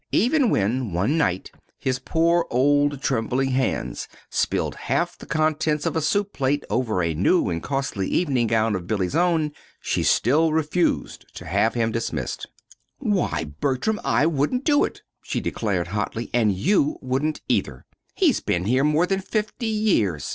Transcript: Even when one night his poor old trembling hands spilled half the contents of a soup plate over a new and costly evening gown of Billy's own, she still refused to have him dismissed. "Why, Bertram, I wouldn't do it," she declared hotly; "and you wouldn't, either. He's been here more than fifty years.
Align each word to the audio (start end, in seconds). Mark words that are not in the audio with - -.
Even 0.11 0.49
when 0.49 0.93
one 0.93 1.15
night 1.15 1.51
his 1.77 1.99
poor 1.99 2.47
old 2.49 3.03
trembling 3.03 3.51
hands 3.51 4.07
spilled 4.31 4.73
half 4.73 5.15
the 5.15 5.27
contents 5.27 5.85
of 5.85 5.95
a 5.95 6.01
soup 6.01 6.33
plate 6.33 6.63
over 6.71 7.03
a 7.03 7.13
new 7.13 7.49
and 7.49 7.61
costly 7.61 8.07
evening 8.07 8.47
gown 8.47 8.73
of 8.73 8.87
Billy's 8.87 9.13
own, 9.15 9.51
she 9.79 10.01
still 10.01 10.53
refused 10.53 11.25
to 11.35 11.45
have 11.45 11.75
him 11.75 11.91
dismissed. 11.91 12.47
"Why, 12.97 13.43
Bertram, 13.59 14.01
I 14.03 14.25
wouldn't 14.25 14.63
do 14.65 14.83
it," 14.85 15.03
she 15.21 15.39
declared 15.39 15.89
hotly; 15.89 16.31
"and 16.33 16.51
you 16.51 16.97
wouldn't, 17.03 17.41
either. 17.47 17.85
He's 18.15 18.39
been 18.39 18.65
here 18.65 18.83
more 18.83 19.05
than 19.05 19.21
fifty 19.21 19.67
years. 19.67 20.27